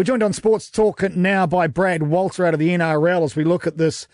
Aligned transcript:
We're 0.00 0.04
joined 0.04 0.22
on 0.22 0.32
Sports 0.32 0.70
Talk 0.70 1.02
now 1.14 1.46
by 1.46 1.66
Brad 1.66 2.04
Walter 2.04 2.46
out 2.46 2.54
of 2.54 2.58
the 2.58 2.70
NRL 2.70 3.22
as 3.22 3.36
we 3.36 3.44
look 3.44 3.66
at 3.66 3.76
this. 3.76 4.08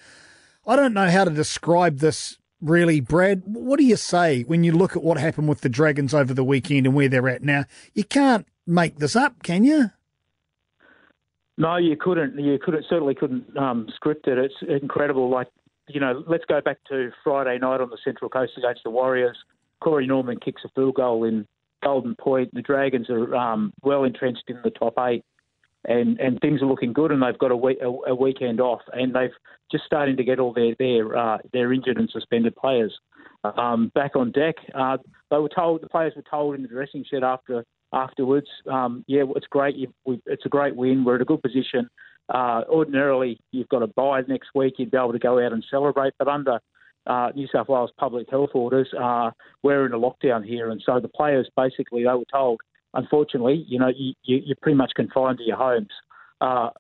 I 0.66 0.74
don't 0.74 0.92
know 0.92 1.08
how 1.08 1.22
to 1.22 1.30
describe 1.30 1.98
this 1.98 2.38
really, 2.60 2.98
Brad. 2.98 3.44
What 3.46 3.78
do 3.78 3.84
you 3.84 3.94
say 3.94 4.42
when 4.42 4.64
you 4.64 4.72
look 4.72 4.96
at 4.96 5.04
what 5.04 5.16
happened 5.16 5.48
with 5.48 5.60
the 5.60 5.68
Dragons 5.68 6.12
over 6.12 6.34
the 6.34 6.42
weekend 6.42 6.86
and 6.86 6.94
where 6.96 7.08
they're 7.08 7.28
at 7.28 7.44
now? 7.44 7.66
You 7.94 8.02
can't 8.02 8.48
make 8.66 8.98
this 8.98 9.14
up, 9.14 9.44
can 9.44 9.62
you? 9.62 9.92
No, 11.56 11.76
you 11.76 11.96
couldn't. 11.96 12.36
You 12.36 12.58
couldn't 12.58 12.86
certainly 12.90 13.14
couldn't 13.14 13.56
um, 13.56 13.86
script 13.94 14.26
it. 14.26 14.38
It's 14.38 14.82
incredible. 14.82 15.30
Like 15.30 15.46
you 15.88 16.00
know, 16.00 16.24
let's 16.26 16.46
go 16.46 16.60
back 16.60 16.78
to 16.88 17.12
Friday 17.22 17.60
night 17.60 17.80
on 17.80 17.90
the 17.90 17.98
Central 18.02 18.28
Coast 18.28 18.54
against 18.58 18.80
the 18.82 18.90
Warriors. 18.90 19.36
Corey 19.80 20.08
Norman 20.08 20.40
kicks 20.44 20.62
a 20.64 20.68
field 20.70 20.96
goal 20.96 21.22
in 21.22 21.46
Golden 21.84 22.16
Point. 22.16 22.52
The 22.54 22.62
Dragons 22.62 23.08
are 23.08 23.36
um, 23.36 23.72
well 23.82 24.02
entrenched 24.02 24.46
in 24.48 24.58
the 24.64 24.70
top 24.70 24.94
eight, 24.98 25.22
and, 25.86 26.18
and 26.20 26.38
things 26.40 26.62
are 26.62 26.66
looking 26.66 26.92
good. 26.92 27.10
And 27.10 27.22
they've 27.22 27.38
got 27.38 27.50
a, 27.50 27.56
week, 27.56 27.78
a, 27.82 28.10
a 28.10 28.14
weekend 28.14 28.60
off, 28.60 28.82
and 28.92 29.14
they've 29.14 29.30
just 29.70 29.84
starting 29.84 30.16
to 30.16 30.24
get 30.24 30.38
all 30.38 30.52
their 30.52 30.74
their 30.78 31.16
uh, 31.16 31.38
their 31.52 31.72
injured 31.72 31.98
and 31.98 32.10
suspended 32.10 32.54
players 32.56 32.92
um, 33.44 33.90
back 33.94 34.16
on 34.16 34.32
deck. 34.32 34.56
Uh, 34.74 34.98
they 35.30 35.38
were 35.38 35.48
told 35.48 35.82
the 35.82 35.88
players 35.88 36.12
were 36.16 36.24
told 36.28 36.54
in 36.54 36.62
the 36.62 36.68
dressing 36.68 37.04
shed 37.10 37.24
after 37.24 37.64
afterwards. 37.92 38.48
Um, 38.70 39.04
yeah, 39.06 39.22
it's 39.34 39.46
great. 39.46 39.76
You, 39.76 39.92
we, 40.04 40.20
it's 40.26 40.46
a 40.46 40.50
great 40.50 40.76
win. 40.76 41.04
We're 41.04 41.16
in 41.16 41.22
a 41.22 41.26
good 41.26 41.42
position. 41.42 41.88
Uh, 42.28 42.62
ordinarily, 42.68 43.38
you've 43.52 43.68
got 43.68 43.82
a 43.82 43.86
bye 43.86 44.22
next 44.26 44.48
week. 44.54 44.74
You'd 44.78 44.90
be 44.90 44.96
able 44.96 45.12
to 45.12 45.18
go 45.18 45.44
out 45.44 45.52
and 45.52 45.64
celebrate, 45.70 46.12
but 46.18 46.26
under 46.26 46.58
uh, 47.06 47.30
New 47.36 47.46
South 47.52 47.68
Wales 47.68 47.92
public 47.98 48.28
health 48.28 48.50
orders, 48.54 48.88
uh, 49.00 49.30
we're 49.62 49.86
in 49.86 49.92
a 49.92 49.98
lockdown 49.98 50.44
here, 50.44 50.70
and 50.70 50.82
so 50.84 50.98
the 50.98 51.08
players 51.08 51.48
basically 51.56 52.02
they 52.02 52.10
were 52.10 52.24
told, 52.32 52.60
unfortunately, 52.96 53.64
you 53.68 53.78
know, 53.78 53.88
you, 53.94 54.14
you, 54.24 54.42
you're 54.44 54.56
pretty 54.60 54.76
much 54.76 54.92
confined 54.94 55.38
to 55.38 55.44
your 55.44 55.56
homes. 55.56 55.90
Uh, 56.40 56.70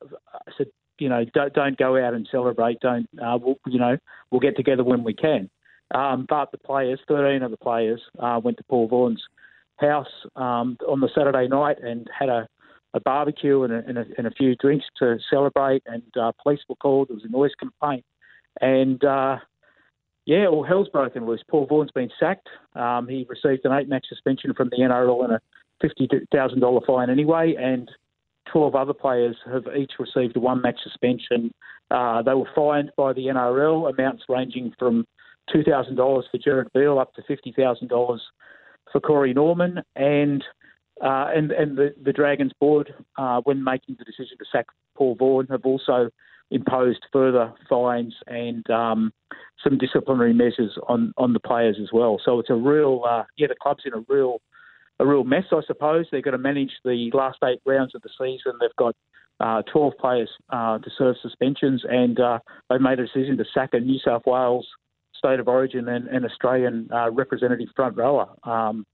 so 0.58 0.64
you 0.98 1.08
know, 1.08 1.24
don't, 1.34 1.52
don't 1.52 1.78
go 1.78 2.02
out 2.02 2.14
and 2.14 2.26
celebrate. 2.30 2.80
Don't 2.80 3.08
uh, 3.22 3.38
we'll, 3.40 3.58
you 3.66 3.78
know, 3.78 3.96
we'll 4.30 4.40
get 4.40 4.56
together 4.56 4.84
when 4.84 5.04
we 5.04 5.14
can. 5.14 5.50
Um, 5.94 6.26
but 6.28 6.50
the 6.50 6.58
players, 6.58 6.98
13 7.06 7.42
of 7.42 7.50
the 7.50 7.56
players, 7.56 8.00
uh, 8.18 8.40
went 8.42 8.56
to 8.58 8.64
Paul 8.64 8.88
Vaughan's 8.88 9.22
house 9.78 10.10
um, 10.34 10.76
on 10.88 11.00
the 11.00 11.08
Saturday 11.14 11.46
night 11.48 11.76
and 11.82 12.08
had 12.16 12.28
a, 12.28 12.48
a 12.94 13.00
barbecue 13.00 13.62
and 13.62 13.72
a, 13.72 13.84
and, 13.86 13.98
a, 13.98 14.04
and 14.18 14.26
a, 14.26 14.30
few 14.30 14.56
drinks 14.56 14.86
to 14.98 15.18
celebrate. 15.30 15.82
And 15.86 16.02
uh, 16.20 16.32
police 16.42 16.60
were 16.68 16.76
called. 16.76 17.08
There 17.08 17.14
was 17.14 17.24
a 17.24 17.30
noise 17.30 17.52
complaint, 17.58 18.04
and 18.60 19.04
uh, 19.04 19.36
yeah, 20.24 20.48
well, 20.48 20.64
hell's 20.64 20.88
broken 20.88 21.24
loose. 21.24 21.42
Paul 21.48 21.66
Vaughan's 21.66 21.92
been 21.92 22.10
sacked. 22.18 22.48
Um, 22.74 23.06
he 23.06 23.26
received 23.28 23.64
an 23.64 23.72
eight-match 23.72 24.06
suspension 24.08 24.54
from 24.54 24.70
the 24.70 24.78
NRL 24.78 25.24
and 25.24 25.34
a 25.34 25.40
fifty 25.80 26.08
thousand 26.32 26.60
dollar 26.60 26.80
fine 26.86 27.10
anyway, 27.10 27.54
and 27.58 27.90
12 28.52 28.74
other 28.74 28.94
players 28.94 29.36
have 29.50 29.64
each 29.76 29.92
received 29.98 30.36
a 30.36 30.40
one 30.40 30.62
match 30.62 30.78
suspension. 30.82 31.52
Uh, 31.90 32.22
they 32.22 32.34
were 32.34 32.48
fined 32.54 32.90
by 32.96 33.12
the 33.12 33.26
NRL, 33.26 33.90
amounts 33.92 34.24
ranging 34.28 34.72
from 34.78 35.04
$2,000 35.54 35.96
for 35.96 36.38
Jared 36.38 36.68
Beale 36.72 36.98
up 36.98 37.12
to 37.14 37.22
$50,000 37.22 38.18
for 38.92 39.00
Corey 39.00 39.34
Norman. 39.34 39.80
And 39.94 40.44
uh, 41.02 41.26
and 41.34 41.52
and 41.52 41.76
the, 41.76 41.94
the 42.02 42.12
Dragons 42.12 42.52
board, 42.58 42.94
uh, 43.18 43.42
when 43.44 43.62
making 43.62 43.96
the 43.98 44.04
decision 44.04 44.38
to 44.38 44.46
sack 44.50 44.64
Paul 44.96 45.14
Vaughan, 45.14 45.46
have 45.48 45.66
also 45.66 46.08
imposed 46.50 47.04
further 47.12 47.52
fines 47.68 48.14
and 48.28 48.68
um, 48.70 49.12
some 49.62 49.76
disciplinary 49.76 50.32
measures 50.32 50.78
on, 50.88 51.12
on 51.18 51.34
the 51.34 51.40
players 51.40 51.76
as 51.82 51.88
well. 51.92 52.18
So 52.24 52.38
it's 52.38 52.48
a 52.48 52.54
real, 52.54 53.02
uh, 53.06 53.24
yeah, 53.36 53.48
the 53.48 53.56
club's 53.60 53.82
in 53.84 53.92
a 53.92 54.04
real 54.08 54.40
a 54.98 55.06
real 55.06 55.24
mess, 55.24 55.44
I 55.52 55.60
suppose. 55.66 56.06
They've 56.10 56.22
got 56.22 56.32
to 56.32 56.38
manage 56.38 56.70
the 56.84 57.10
last 57.12 57.38
eight 57.44 57.60
rounds 57.66 57.94
of 57.94 58.02
the 58.02 58.10
season. 58.18 58.58
They've 58.60 58.76
got 58.76 58.94
uh, 59.40 59.62
12 59.72 59.92
players 60.00 60.30
uh, 60.50 60.78
to 60.78 60.90
serve 60.96 61.16
suspensions, 61.22 61.82
and 61.88 62.18
uh, 62.18 62.38
they've 62.70 62.80
made 62.80 62.98
a 62.98 63.06
decision 63.06 63.36
to 63.36 63.44
sack 63.52 63.70
a 63.72 63.80
New 63.80 63.98
South 64.04 64.22
Wales 64.26 64.66
state 65.14 65.40
of 65.40 65.48
origin 65.48 65.88
and, 65.88 66.08
and 66.08 66.24
Australian 66.24 66.88
uh, 66.92 67.10
representative 67.10 67.68
front 67.74 67.96
rower. 67.96 68.28
Um, 68.44 68.86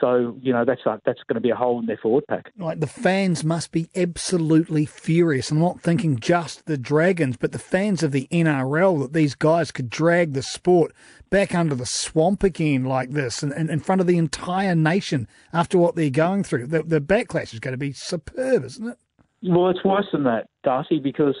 so 0.00 0.36
you 0.40 0.52
know 0.52 0.64
that's 0.64 0.80
a, 0.86 1.00
that's 1.04 1.20
going 1.28 1.34
to 1.34 1.40
be 1.40 1.50
a 1.50 1.54
hole 1.54 1.78
in 1.78 1.86
their 1.86 1.96
forward 1.96 2.24
pack. 2.28 2.52
Like 2.58 2.80
the 2.80 2.86
fans 2.86 3.44
must 3.44 3.72
be 3.72 3.88
absolutely 3.94 4.86
furious. 4.86 5.50
I'm 5.50 5.60
not 5.60 5.80
thinking 5.80 6.18
just 6.18 6.66
the 6.66 6.78
Dragons, 6.78 7.36
but 7.36 7.52
the 7.52 7.58
fans 7.58 8.02
of 8.02 8.12
the 8.12 8.28
NRL 8.30 9.00
that 9.02 9.12
these 9.12 9.34
guys 9.34 9.70
could 9.70 9.90
drag 9.90 10.32
the 10.32 10.42
sport 10.42 10.92
back 11.30 11.54
under 11.54 11.74
the 11.74 11.86
swamp 11.86 12.42
again 12.42 12.84
like 12.84 13.10
this, 13.10 13.42
and, 13.42 13.52
and 13.52 13.70
in 13.70 13.80
front 13.80 14.00
of 14.00 14.06
the 14.06 14.18
entire 14.18 14.74
nation 14.74 15.28
after 15.52 15.78
what 15.78 15.96
they're 15.96 16.10
going 16.10 16.44
through. 16.44 16.66
The, 16.66 16.82
the 16.82 17.00
backlash 17.00 17.52
is 17.52 17.60
going 17.60 17.72
to 17.72 17.78
be 17.78 17.92
superb, 17.92 18.64
isn't 18.64 18.88
it? 18.88 18.98
Well, 19.42 19.68
it's 19.70 19.84
worse 19.84 20.06
than 20.12 20.24
that, 20.24 20.46
Darcy, 20.62 20.98
because 20.98 21.36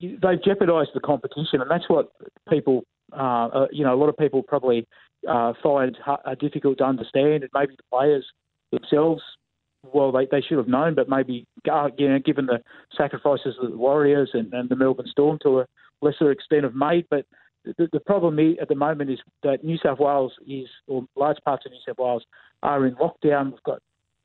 they've 0.00 0.42
jeopardised 0.44 0.90
the 0.94 1.00
competition, 1.00 1.60
and 1.60 1.70
that's 1.70 1.88
what 1.88 2.12
people, 2.48 2.84
uh, 3.12 3.46
uh, 3.46 3.66
you 3.72 3.84
know, 3.84 3.94
a 3.94 3.98
lot 3.98 4.08
of 4.08 4.16
people 4.16 4.42
probably 4.42 4.86
uh, 5.28 5.52
find 5.62 5.96
uh, 6.06 6.34
difficult 6.38 6.78
to 6.78 6.84
understand, 6.84 7.42
and 7.42 7.50
maybe 7.54 7.74
the 7.76 7.82
players 7.90 8.24
themselves, 8.70 9.22
well, 9.92 10.12
they, 10.12 10.26
they 10.30 10.40
should 10.40 10.58
have 10.58 10.68
known, 10.68 10.94
but 10.94 11.08
maybe 11.08 11.46
uh, 11.70 11.88
you 11.98 12.08
know, 12.08 12.18
given 12.18 12.46
the 12.46 12.60
sacrifices 12.96 13.54
that 13.60 13.70
the 13.70 13.76
Warriors 13.76 14.30
and, 14.32 14.52
and 14.52 14.68
the 14.68 14.76
Melbourne 14.76 15.08
Storm 15.10 15.38
to 15.42 15.60
a 15.60 15.66
lesser 16.00 16.30
extent 16.30 16.64
have 16.64 16.74
made, 16.74 17.06
but 17.10 17.26
the, 17.64 17.88
the 17.92 18.00
problem 18.00 18.38
at 18.60 18.68
the 18.68 18.74
moment 18.74 19.10
is 19.10 19.18
that 19.42 19.64
New 19.64 19.78
South 19.78 19.98
Wales 19.98 20.32
is, 20.46 20.68
or 20.86 21.04
large 21.16 21.38
parts 21.44 21.64
of 21.66 21.72
New 21.72 21.78
South 21.86 21.98
Wales 21.98 22.24
are 22.62 22.86
in 22.86 22.94
lockdown. 22.96 23.52
We've 23.52 23.62
got 23.62 23.80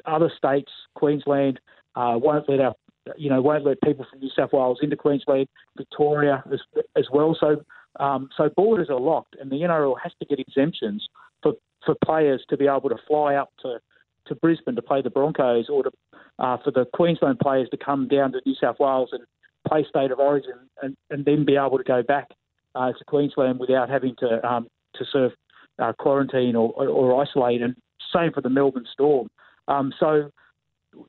other 0.05 0.31
states, 0.37 0.71
Queensland, 0.95 1.59
uh, 1.95 2.15
won't 2.21 2.49
let 2.49 2.59
our, 2.59 2.73
you 3.17 3.29
know, 3.29 3.41
won't 3.41 3.65
let 3.65 3.81
people 3.81 4.05
from 4.09 4.19
New 4.19 4.29
South 4.35 4.51
Wales 4.53 4.79
into 4.81 4.95
Queensland, 4.95 5.47
Victoria 5.77 6.43
as, 6.51 6.59
as 6.97 7.05
well. 7.11 7.35
So 7.39 7.63
um, 7.99 8.29
so 8.37 8.49
borders 8.55 8.89
are 8.89 8.99
locked, 8.99 9.35
and 9.39 9.51
the 9.51 9.57
NRL 9.57 9.95
has 10.01 10.11
to 10.19 10.25
get 10.25 10.39
exemptions 10.39 11.07
for, 11.41 11.53
for 11.85 11.95
players 12.03 12.43
to 12.49 12.57
be 12.57 12.67
able 12.67 12.89
to 12.89 12.97
fly 13.07 13.35
up 13.35 13.49
to, 13.61 13.79
to 14.27 14.35
Brisbane 14.35 14.75
to 14.75 14.81
play 14.81 15.01
the 15.01 15.09
Broncos, 15.09 15.69
or 15.69 15.83
to, 15.83 15.91
uh, 16.39 16.57
for 16.63 16.71
the 16.71 16.85
Queensland 16.93 17.39
players 17.39 17.69
to 17.69 17.77
come 17.77 18.07
down 18.07 18.31
to 18.31 18.41
New 18.45 18.55
South 18.55 18.77
Wales 18.79 19.09
and 19.11 19.23
play 19.67 19.85
state 19.87 20.11
of 20.11 20.19
origin, 20.19 20.53
and, 20.81 20.95
and 21.09 21.25
then 21.25 21.45
be 21.45 21.55
able 21.55 21.77
to 21.77 21.83
go 21.83 22.03
back 22.03 22.27
uh, 22.75 22.91
to 22.91 23.05
Queensland 23.05 23.59
without 23.59 23.89
having 23.89 24.15
to 24.19 24.47
um, 24.47 24.67
to 24.95 25.05
serve 25.11 25.31
uh, 25.79 25.93
quarantine 25.93 26.55
or, 26.55 26.71
or, 26.75 26.87
or, 26.87 27.21
isolate. 27.23 27.61
And 27.61 27.75
same 28.13 28.31
for 28.33 28.41
the 28.41 28.49
Melbourne 28.49 28.87
Storm. 28.91 29.27
Um, 29.67 29.93
so 29.99 30.29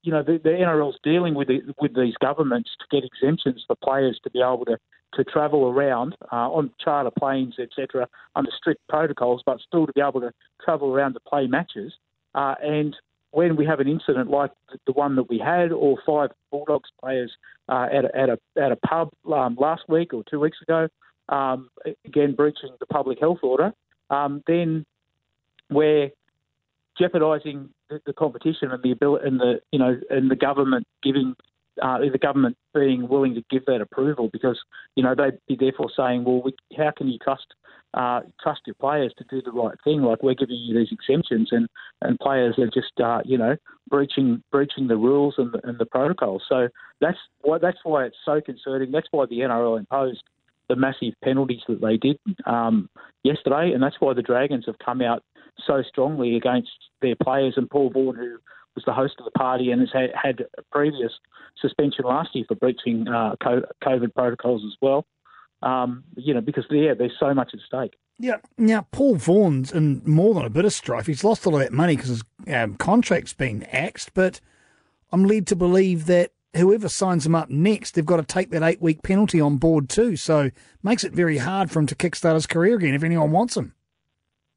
you 0.02 0.12
know, 0.12 0.22
the, 0.22 0.41
the 0.42 0.50
NRL's 0.50 0.98
dealing 1.02 1.34
with 1.34 1.48
the, 1.48 1.60
with 1.80 1.94
these 1.94 2.14
governments 2.20 2.70
to 2.80 2.86
get 2.91 3.04
exemptions 3.04 3.64
for 3.66 3.76
players 3.76 4.18
to 4.24 4.30
be 4.30 4.41
able 4.41 4.64
to, 4.66 4.78
to 5.14 5.24
travel 5.24 5.68
around 5.68 6.16
uh, 6.32 6.48
on 6.50 6.70
charter 6.82 7.10
planes, 7.18 7.54
etc., 7.58 8.08
under 8.36 8.50
strict 8.56 8.80
protocols, 8.88 9.42
but 9.44 9.58
still 9.66 9.86
to 9.86 9.92
be 9.92 10.00
able 10.00 10.20
to 10.20 10.32
travel 10.64 10.92
around 10.92 11.14
to 11.14 11.20
play 11.20 11.46
matches. 11.46 11.92
Uh, 12.34 12.54
and 12.62 12.96
when 13.32 13.56
we 13.56 13.64
have 13.64 13.80
an 13.80 13.88
incident 13.88 14.30
like 14.30 14.50
the 14.86 14.92
one 14.92 15.16
that 15.16 15.28
we 15.28 15.38
had, 15.38 15.72
or 15.72 15.98
five 16.06 16.30
Bulldogs 16.50 16.90
players 17.00 17.32
uh, 17.69 17.86
at, 17.92 18.04
a, 18.04 18.16
at, 18.16 18.28
a, 18.28 18.38
at 18.62 18.72
a 18.72 18.76
pub 18.76 19.10
um, 19.32 19.56
last 19.58 19.82
week 19.88 20.12
or 20.12 20.22
two 20.28 20.40
weeks 20.40 20.58
ago, 20.62 20.88
um, 21.28 21.70
again 22.04 22.34
breaching 22.34 22.70
the 22.80 22.86
public 22.86 23.20
health 23.20 23.38
order, 23.42 23.72
um, 24.10 24.42
then 24.46 24.84
we're 25.70 26.10
jeopardising 26.98 27.68
the, 27.88 28.00
the, 28.06 28.12
competition 28.12 28.70
and 28.70 28.82
the 28.82 28.90
ability 28.90 29.26
and 29.26 29.40
the 29.40 29.60
you 29.72 29.78
know 29.78 29.98
and 30.10 30.30
the 30.30 30.36
government 30.36 30.86
giving 31.02 31.34
uh, 31.82 31.98
the 31.98 32.18
government 32.18 32.56
being 32.74 33.08
willing 33.08 33.34
to 33.34 33.42
give 33.50 33.64
that 33.66 33.80
approval 33.80 34.28
because 34.32 34.58
you 34.96 35.02
know 35.02 35.14
they'd 35.14 35.38
be 35.48 35.56
therefore 35.58 35.90
saying, 35.96 36.24
well, 36.24 36.42
we, 36.42 36.54
how 36.76 36.90
can 36.96 37.08
you 37.08 37.18
trust 37.18 37.46
uh, 37.94 38.20
trust 38.42 38.60
your 38.66 38.74
players 38.74 39.12
to 39.18 39.24
do 39.30 39.42
the 39.42 39.50
right 39.50 39.76
thing? 39.84 40.02
Like 40.02 40.22
we're 40.22 40.34
giving 40.34 40.56
you 40.56 40.78
these 40.78 40.92
exemptions, 40.92 41.48
and, 41.52 41.68
and 42.02 42.18
players 42.18 42.56
are 42.58 42.66
just 42.66 43.00
uh, 43.02 43.20
you 43.24 43.38
know 43.38 43.56
breaching 43.88 44.42
breaching 44.50 44.88
the 44.88 44.96
rules 44.96 45.34
and 45.38 45.52
the, 45.52 45.60
and 45.66 45.78
the 45.78 45.86
protocols. 45.86 46.42
So 46.48 46.68
that's 47.00 47.18
why 47.43 47.58
that's 47.58 47.78
why 47.82 48.04
it's 48.04 48.16
so 48.25 48.40
concerning. 48.40 48.90
That's 48.90 49.08
why 49.10 49.26
the 49.26 49.40
NRL 49.40 49.78
imposed 49.78 50.22
the 50.69 50.76
massive 50.76 51.14
penalties 51.25 51.62
that 51.69 51.81
they 51.81 51.96
did 51.96 52.19
um, 52.46 52.88
yesterday, 53.25 53.72
and 53.72 53.82
that's 53.82 53.96
why 53.98 54.14
the 54.14 54.22
Dragons 54.22 54.64
have 54.66 54.78
come 54.78 55.02
out 55.02 55.25
so 55.66 55.82
strongly 55.82 56.36
against 56.36 56.70
their 57.02 57.16
players 57.16 57.54
and 57.56 57.68
Paul 57.68 57.90
Vaughan, 57.90 58.16
who 58.16 58.38
was 58.74 58.84
the 58.84 58.92
host 58.92 59.14
of 59.18 59.24
the 59.24 59.30
party 59.32 59.70
and 59.70 59.80
has 59.80 59.90
had, 59.92 60.10
had 60.14 60.40
a 60.58 60.62
previous 60.70 61.12
suspension 61.60 62.04
last 62.04 62.30
year 62.34 62.44
for 62.46 62.54
breaching 62.54 63.06
uh, 63.08 63.34
COVID 63.42 64.14
protocols 64.14 64.62
as 64.64 64.76
well. 64.80 65.06
Um, 65.62 66.04
you 66.16 66.32
know, 66.32 66.40
because 66.40 66.64
yeah, 66.70 66.94
there's 66.94 67.16
so 67.20 67.34
much 67.34 67.50
at 67.52 67.60
stake. 67.66 67.98
Yeah. 68.18 68.36
Now, 68.58 68.86
Paul 68.92 69.16
Vaughan's 69.16 69.72
in 69.72 70.02
more 70.04 70.34
than 70.34 70.44
a 70.44 70.50
bit 70.50 70.64
of 70.64 70.72
strife. 70.72 71.06
He's 71.06 71.24
lost 71.24 71.46
all 71.46 71.54
of 71.54 71.60
that 71.60 71.72
money 71.72 71.96
because 71.96 72.10
his 72.10 72.22
um, 72.48 72.76
contract's 72.76 73.32
been 73.32 73.62
axed, 73.64 74.12
but 74.14 74.40
I'm 75.12 75.24
led 75.24 75.46
to 75.48 75.56
believe 75.56 76.06
that 76.06 76.32
whoever 76.54 76.88
signs 76.88 77.26
him 77.26 77.34
up 77.34 77.50
next, 77.50 77.94
they've 77.94 78.04
got 78.04 78.16
to 78.16 78.22
take 78.22 78.50
that 78.50 78.62
eight 78.62 78.80
week 78.80 79.02
penalty 79.02 79.40
on 79.40 79.56
board 79.56 79.88
too. 79.88 80.16
So 80.16 80.50
makes 80.82 81.04
it 81.04 81.12
very 81.12 81.38
hard 81.38 81.70
for 81.70 81.78
him 81.78 81.86
to 81.86 81.94
kickstart 81.94 82.34
his 82.34 82.46
career 82.46 82.76
again 82.76 82.94
if 82.94 83.02
anyone 83.02 83.30
wants 83.30 83.56
him. 83.56 83.74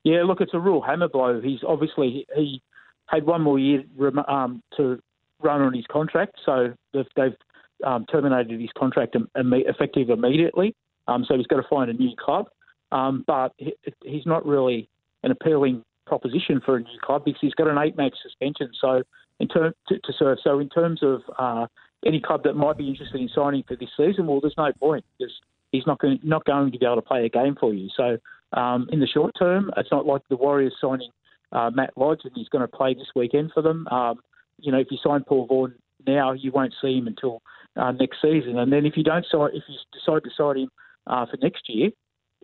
Yeah, 0.04 0.24
look, 0.24 0.42
it's 0.42 0.54
a 0.54 0.60
real 0.60 0.82
hammer 0.82 1.08
blow. 1.08 1.42
He's 1.42 1.60
obviously 1.66 2.26
he 2.36 2.62
had 3.08 3.26
one 3.26 3.42
more 3.42 3.60
year 3.60 3.84
um, 4.28 4.62
to 4.78 5.00
run 5.42 5.62
on 5.62 5.74
his 5.74 5.86
contract, 5.92 6.36
so 6.46 6.74
they've, 6.94 7.36
um, 7.84 8.06
terminated 8.06 8.60
his 8.60 8.70
contract 8.78 9.16
Im- 9.16 9.30
effective 9.36 10.10
immediately. 10.10 10.74
Um, 11.08 11.26
so 11.28 11.36
he's 11.36 11.48
got 11.48 11.58
to 11.58 11.68
find 11.70 11.90
a 11.90 11.94
new 11.94 12.16
club. 12.18 12.48
Um, 12.92 13.24
but 13.28 13.54
he, 13.58 13.74
he's 14.06 14.26
not 14.26 14.46
really 14.46 14.88
an 15.24 15.32
appealing 15.32 15.84
proposition 16.06 16.62
for 16.64 16.78
a 16.78 16.80
new 16.80 17.00
club 17.02 17.26
because 17.26 17.42
he's 17.42 17.54
got 17.56 17.68
an 17.68 17.78
eight-match 17.78 18.14
suspension. 18.22 18.70
So 18.80 19.04
in 19.40 19.48
term 19.48 19.74
to, 19.88 20.00
to 20.00 20.14
serve. 20.18 20.38
So 20.44 20.60
in 20.60 20.70
terms 20.70 21.02
of 21.02 21.22
uh, 21.38 21.68
any 22.06 22.22
club 22.22 22.44
that 22.44 22.54
might 22.54 22.78
be 22.78 22.88
interested 22.88 23.20
in 23.20 23.30
signing 23.34 23.64
for 23.68 23.76
this 23.76 23.90
season, 23.98 24.28
well, 24.28 24.40
there's 24.40 24.54
no 24.58 24.72
point 24.80 25.04
because 25.18 25.34
he's 25.72 25.86
not 25.88 26.00
going 26.00 26.20
not 26.24 26.46
going 26.46 26.72
to 26.72 26.78
be 26.78 26.86
able 26.86 26.96
to 26.96 27.02
play 27.02 27.26
a 27.26 27.30
game 27.30 27.56
for 27.60 27.74
you. 27.74 27.90
So 27.96 28.18
um, 28.54 28.88
in 28.92 29.00
the 29.00 29.08
short 29.08 29.34
term, 29.38 29.72
it's 29.78 29.92
not 29.92 30.06
like 30.06 30.22
the 30.30 30.38
Warriors 30.38 30.76
signing 30.80 31.10
uh, 31.52 31.70
Matt 31.74 31.92
Lodge 31.96 32.22
and 32.24 32.34
he's 32.36 32.50
going 32.50 32.62
to 32.62 32.68
play 32.68 32.94
this 32.94 33.08
weekend 33.16 33.52
for 33.54 33.62
them. 33.62 33.88
Um, 33.88 34.20
you 34.60 34.72
know, 34.72 34.80
if 34.80 34.88
you 34.92 34.98
sign 35.04 35.24
Paul 35.24 35.46
Vaughan 35.48 35.76
now, 36.06 36.32
you 36.32 36.52
won't 36.52 36.74
see 36.82 36.98
him 36.98 37.08
until 37.08 37.42
uh, 37.76 37.92
next 37.92 38.22
season. 38.22 38.58
And 38.58 38.72
then 38.72 38.86
if 38.86 38.98
you 38.98 39.04
don't 39.04 39.26
sign, 39.32 39.50
if 39.54 39.64
you 39.68 39.76
decide 39.94 40.24
to 40.24 40.30
sign 40.36 40.64
him 40.64 40.70
uh, 41.08 41.26
for 41.26 41.38
next 41.42 41.70
year, 41.70 41.92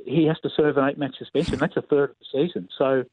he 0.06 0.26
has 0.26 0.40
to 0.42 0.50
serve 0.56 0.78
an 0.78 0.88
eight-match 0.90 1.18
suspension. 1.18 1.58
That's 1.58 1.76
a 1.76 1.82
third 1.82 2.12
of 2.12 2.16
the 2.20 2.46
season. 2.46 2.70
So 2.78 3.04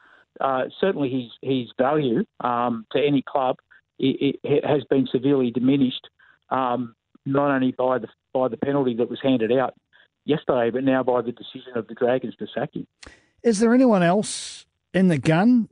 uh, 0.40 0.64
certainly 0.80 1.10
his 1.10 1.30
his 1.42 1.68
value 1.78 2.24
um, 2.40 2.86
to 2.92 3.04
any 3.04 3.22
club 3.22 3.56
it, 3.98 4.36
it 4.42 4.64
has 4.64 4.84
been 4.84 5.08
severely 5.10 5.50
diminished, 5.50 6.08
um, 6.50 6.94
not 7.24 7.50
only 7.50 7.72
by 7.72 7.98
the 7.98 8.08
by 8.32 8.48
the 8.48 8.56
penalty 8.56 8.94
that 8.94 9.08
was 9.08 9.18
handed 9.22 9.52
out 9.52 9.74
yesterday, 10.26 10.70
but 10.70 10.84
now 10.84 11.02
by 11.02 11.22
the 11.22 11.32
decision 11.32 11.72
of 11.76 11.86
the 11.86 11.94
Dragons 11.94 12.34
to 12.36 12.46
sack 12.54 12.74
him. 12.74 12.86
Is 13.42 13.60
there 13.60 13.72
anyone 13.72 14.02
else 14.02 14.66
in 14.92 15.08
the 15.08 15.18
gun 15.18 15.68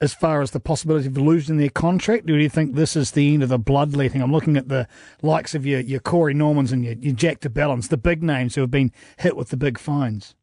as 0.00 0.12
far 0.12 0.42
as 0.42 0.50
the 0.50 0.60
possibility 0.60 1.06
of 1.06 1.16
losing 1.16 1.56
their 1.56 1.70
contract? 1.70 2.26
Do 2.26 2.36
you 2.36 2.48
think 2.48 2.74
this 2.74 2.94
is 2.94 3.12
the 3.12 3.32
end 3.32 3.42
of 3.42 3.48
the 3.48 3.58
bloodletting? 3.58 4.20
I'm 4.20 4.32
looking 4.32 4.56
at 4.56 4.68
the 4.68 4.86
likes 5.22 5.54
of 5.54 5.64
your, 5.66 5.80
your 5.80 6.00
Corey 6.00 6.34
Normans 6.34 6.70
and 6.70 6.84
your, 6.84 6.94
your 6.94 7.14
Jack 7.14 7.40
de 7.40 7.48
Belins, 7.48 7.88
the 7.88 7.96
big 7.96 8.22
names 8.22 8.54
who 8.54 8.60
have 8.60 8.70
been 8.70 8.92
hit 9.18 9.36
with 9.36 9.48
the 9.48 9.56
big 9.56 9.78
fines. 9.78 10.34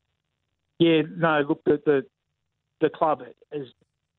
Yeah, 0.80 1.04
no, 1.16 1.44
look, 1.48 1.64
the, 1.66 1.80
the, 1.86 2.06
the 2.82 2.90
club 2.90 3.22
is 3.52 3.68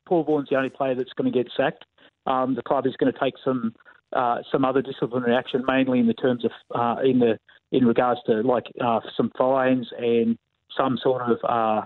Paul 0.07 0.23
Vaughan's 0.23 0.49
the 0.49 0.55
only 0.55 0.69
player 0.69 0.95
that's 0.95 1.11
going 1.13 1.31
to 1.31 1.37
get 1.37 1.51
sacked. 1.55 1.83
Um, 2.25 2.55
the 2.55 2.61
club 2.61 2.87
is 2.87 2.95
going 2.97 3.11
to 3.11 3.19
take 3.19 3.33
some 3.43 3.75
uh, 4.15 4.37
some 4.51 4.65
other 4.65 4.81
disciplinary 4.81 5.35
action, 5.35 5.63
mainly 5.67 5.99
in 5.99 6.07
the 6.07 6.13
terms 6.13 6.45
of 6.45 6.51
uh, 6.75 7.01
in 7.03 7.19
the 7.19 7.37
in 7.71 7.85
regards 7.85 8.19
to 8.27 8.41
like 8.41 8.65
uh, 8.83 8.99
some 9.17 9.31
fines 9.37 9.87
and 9.97 10.37
some 10.77 10.97
sort 11.01 11.23
of 11.23 11.37
uh, 11.47 11.85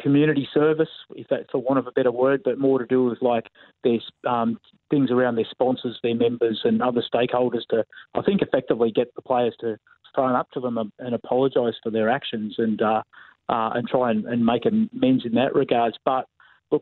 community 0.00 0.48
service, 0.52 0.88
if 1.14 1.28
that 1.28 1.46
for 1.50 1.58
want 1.58 1.78
of 1.78 1.86
a 1.86 1.92
better 1.92 2.10
word, 2.10 2.40
but 2.44 2.58
more 2.58 2.78
to 2.78 2.86
do 2.86 3.04
with 3.04 3.22
like 3.22 3.46
there's 3.84 4.04
um, 4.26 4.58
things 4.90 5.10
around 5.10 5.36
their 5.36 5.46
sponsors, 5.50 5.98
their 6.02 6.14
members, 6.14 6.60
and 6.64 6.82
other 6.82 7.02
stakeholders 7.12 7.66
to, 7.70 7.84
I 8.14 8.22
think, 8.22 8.42
effectively 8.42 8.90
get 8.90 9.14
the 9.14 9.22
players 9.22 9.54
to 9.60 9.76
phone 10.14 10.34
up 10.34 10.50
to 10.52 10.60
them 10.60 10.92
and 10.98 11.14
apologise 11.14 11.74
for 11.82 11.90
their 11.90 12.08
actions 12.08 12.56
and 12.58 12.80
uh, 12.82 13.02
and 13.48 13.88
try 13.88 14.10
and, 14.10 14.24
and 14.26 14.44
make 14.44 14.64
amends 14.66 15.24
in 15.24 15.32
that 15.34 15.54
regards. 15.54 15.96
But 16.04 16.26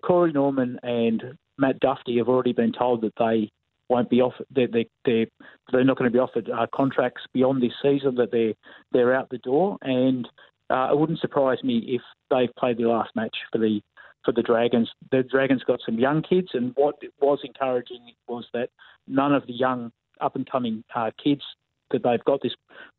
Corey 0.02 0.32
Norman 0.32 0.79
and 0.82 1.23
Matt 1.58 1.81
Dufty 1.81 2.19
have 2.19 2.29
already 2.29 2.52
been 2.52 2.73
told 2.73 3.02
that 3.02 3.14
they 3.19 3.50
won't 3.88 4.11
be 4.11 4.20
offered. 4.20 4.46
They're, 4.50 4.69
they're, 4.69 4.85
they're, 5.05 5.26
they're 5.73 5.85
not 5.85 5.99
going 5.99 6.11
to 6.11 6.14
be 6.14 6.20
offered 6.20 6.50
uh, 6.50 6.67
contracts 6.75 7.23
beyond 7.32 7.62
this 7.62 7.73
season. 7.82 8.14
That 8.17 8.31
they're 8.32 8.55
they're 8.93 9.14
out 9.14 9.31
the 9.31 9.38
door, 9.38 9.79
and 9.82 10.29
uh, 10.70 10.88
it 10.93 10.99
wouldn't 10.99 11.20
surprise 11.20 11.58
me 11.62 11.79
if 11.87 12.02
they've 12.31 12.55
played 12.58 12.79
their 12.79 12.88
last 12.88 13.11
match 13.17 13.37
for 13.52 13.58
the 13.58 13.81
for 14.25 14.32
the 14.32 14.43
Dragons. 14.43 14.90
The 15.11 15.23
Dragons 15.23 15.62
got 15.64 15.81
some 15.85 15.99
young 15.99 16.23
kids, 16.23 16.49
and 16.55 16.73
what 16.76 16.96
was 17.20 17.40
encouraging 17.44 18.12
was 18.26 18.46
that 18.52 18.70
none 19.06 19.35
of 19.35 19.46
the 19.46 19.55
young 19.55 19.90
up 20.20 20.37
and 20.37 20.49
coming 20.50 20.85
uh, 20.94 21.11
kids 21.23 21.43
that 21.90 22.02
they've 22.02 22.25
got 22.25 22.43
this 22.43 22.52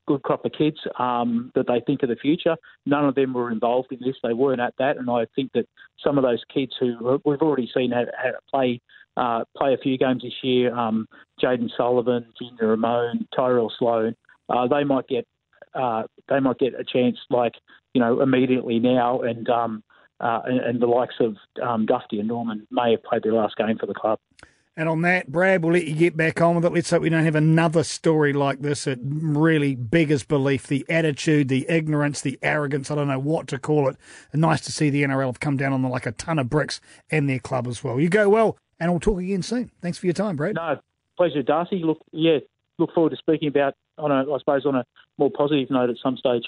good 0.07 0.23
crop 0.23 0.43
of 0.45 0.51
kids 0.51 0.77
um, 0.97 1.51
that 1.53 1.67
they 1.67 1.79
think 1.85 2.01
of 2.01 2.09
the 2.09 2.15
future. 2.15 2.55
None 2.85 3.05
of 3.05 3.13
them 3.15 3.33
were 3.33 3.51
involved 3.51 3.91
in 3.91 3.99
this. 4.01 4.15
They 4.23 4.33
weren't 4.33 4.61
at 4.61 4.73
that, 4.79 4.97
and 4.97 5.09
I 5.09 5.27
think 5.35 5.51
that 5.53 5.67
some 6.03 6.17
of 6.17 6.23
those 6.23 6.41
kids 6.51 6.71
who 6.79 7.21
we've 7.25 7.41
already 7.41 7.69
seen 7.73 7.91
how, 7.91 8.05
how 8.17 8.31
play 8.49 8.81
uh, 9.19 9.43
play 9.57 9.73
a 9.73 9.77
few 9.77 9.97
games 9.97 10.23
this 10.23 10.33
year, 10.41 10.73
um, 10.73 11.07
Jayden 11.43 11.69
Sullivan, 11.75 12.25
Junior 12.39 12.75
Amone, 12.75 13.27
Tyrell 13.35 13.71
Sloan, 13.77 14.15
uh, 14.47 14.67
they 14.67 14.83
might 14.83 15.07
get 15.07 15.27
uh, 15.75 16.03
they 16.29 16.39
might 16.39 16.57
get 16.57 16.73
a 16.73 16.83
chance 16.83 17.17
like 17.29 17.53
you 17.93 18.01
know 18.01 18.21
immediately 18.21 18.79
now, 18.79 19.19
and 19.21 19.47
um, 19.49 19.83
uh, 20.19 20.39
and, 20.45 20.59
and, 20.61 20.81
the 20.81 20.87
likes 20.87 21.15
of 21.19 21.35
um, 21.61 21.85
and 22.11 22.27
Norman 22.27 22.65
may 22.71 22.91
have 22.91 23.03
played 23.03 23.23
their 23.23 23.33
last 23.33 23.55
game 23.57 23.77
for 23.77 23.85
the 23.85 23.93
club. 23.93 24.19
And 24.75 24.87
on 24.87 25.01
that, 25.01 25.29
Brad, 25.29 25.61
we'll 25.61 25.73
let 25.73 25.87
you 25.87 25.95
get 25.95 26.15
back 26.15 26.39
on 26.39 26.55
with 26.55 26.63
it. 26.63 26.71
Let's 26.71 26.89
hope 26.89 27.01
we 27.01 27.09
don't 27.09 27.25
have 27.25 27.35
another 27.35 27.83
story 27.83 28.31
like 28.31 28.61
this. 28.61 28.87
It 28.87 28.99
really 29.03 29.75
beggars 29.75 30.23
belief. 30.23 30.67
The 30.67 30.85
attitude, 30.87 31.49
the 31.49 31.65
ignorance, 31.67 32.21
the 32.21 32.39
arrogance. 32.41 32.89
I 32.89 32.95
don't 32.95 33.09
know 33.09 33.19
what 33.19 33.47
to 33.47 33.59
call 33.59 33.89
it. 33.89 33.97
Nice 34.33 34.61
to 34.61 34.71
see 34.71 34.89
the 34.89 35.03
NRL 35.03 35.25
have 35.25 35.41
come 35.41 35.57
down 35.57 35.73
on 35.73 35.83
like 35.83 36.05
a 36.05 36.13
ton 36.13 36.39
of 36.39 36.49
bricks 36.49 36.79
and 37.11 37.29
their 37.29 37.39
club 37.39 37.67
as 37.67 37.83
well. 37.83 37.99
You 37.99 38.07
go 38.07 38.29
well, 38.29 38.57
and 38.79 38.91
we'll 38.91 38.99
talk 38.99 39.19
again 39.19 39.41
soon. 39.41 39.71
Thanks 39.81 39.97
for 39.97 40.07
your 40.07 40.13
time, 40.13 40.35
Brad. 40.35 40.55
No, 40.55 40.79
pleasure, 41.17 41.43
Darcy. 41.43 41.81
Look, 41.83 41.99
yeah, 42.11 42.39
look 42.77 42.93
forward 42.93 43.11
to 43.11 43.17
speaking 43.17 43.47
about 43.47 43.75
on 43.97 44.11
a, 44.11 44.31
I 44.31 44.39
suppose, 44.39 44.65
on 44.65 44.75
a 44.75 44.85
more 45.17 45.29
positive 45.31 45.69
note 45.69 45.89
at 45.89 45.97
some 46.01 46.17
stage. 46.17 46.43